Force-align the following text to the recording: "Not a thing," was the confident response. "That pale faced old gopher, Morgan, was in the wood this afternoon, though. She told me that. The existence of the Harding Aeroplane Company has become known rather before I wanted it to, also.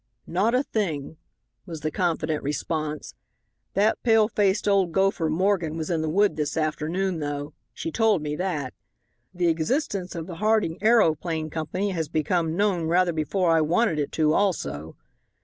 "Not 0.25 0.55
a 0.55 0.63
thing," 0.63 1.17
was 1.67 1.81
the 1.81 1.91
confident 1.91 2.41
response. 2.41 3.13
"That 3.75 4.01
pale 4.01 4.27
faced 4.27 4.67
old 4.67 4.91
gopher, 4.93 5.29
Morgan, 5.29 5.77
was 5.77 5.91
in 5.91 6.01
the 6.01 6.09
wood 6.09 6.37
this 6.37 6.57
afternoon, 6.57 7.19
though. 7.19 7.53
She 7.71 7.91
told 7.91 8.23
me 8.23 8.35
that. 8.37 8.73
The 9.31 9.47
existence 9.49 10.15
of 10.15 10.25
the 10.25 10.37
Harding 10.37 10.79
Aeroplane 10.81 11.51
Company 11.51 11.91
has 11.91 12.09
become 12.09 12.55
known 12.57 12.85
rather 12.85 13.13
before 13.13 13.51
I 13.51 13.61
wanted 13.61 13.99
it 13.99 14.11
to, 14.13 14.33
also. 14.33 14.95